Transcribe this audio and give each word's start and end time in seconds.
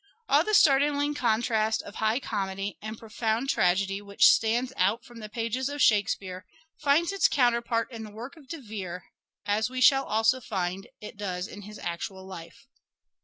All 0.27 0.43
the 0.43 0.55
startling 0.55 1.13
contrast 1.13 1.83
of 1.83 1.93
high 1.93 2.19
comedy 2.19 2.75
and 2.81 2.97
profound 2.97 3.51
tragedy 3.51 4.01
which 4.01 4.25
stands 4.31 4.73
out 4.75 5.05
from 5.05 5.19
the 5.19 5.29
pages 5.29 5.69
of 5.69 5.79
Shakespeare 5.79 6.47
finds 6.79 7.11
its 7.13 7.27
counterpart 7.27 7.91
in 7.91 8.03
the 8.03 8.09
work 8.09 8.35
of 8.35 8.47
De 8.47 8.59
Vere, 8.59 9.03
as 9.45 9.69
we 9.69 9.79
shall 9.79 10.05
also 10.05 10.41
find 10.41 10.87
it 11.01 11.17
does 11.17 11.47
in 11.47 11.61
his 11.61 11.77
actual 11.77 12.25
life. 12.25 12.65